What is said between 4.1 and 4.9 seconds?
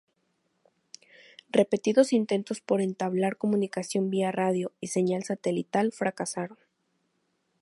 radio y